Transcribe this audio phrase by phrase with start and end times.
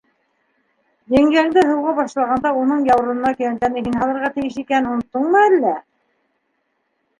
[1.15, 5.79] Еңгәңде һыуға башлағанда уның яурынына көйәнтәне һин һалырға тейеш икәнен оноттоңмо әллә?